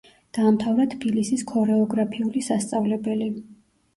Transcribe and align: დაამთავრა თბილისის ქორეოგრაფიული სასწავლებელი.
დაამთავრა 0.35 0.85
თბილისის 0.93 1.43
ქორეოგრაფიული 1.51 2.43
სასწავლებელი. 2.47 3.29